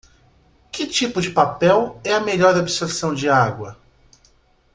[0.71, 3.77] Que tipo de papel é a melhor absorção de água?